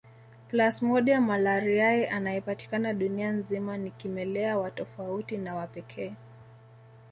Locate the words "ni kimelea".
3.77-4.57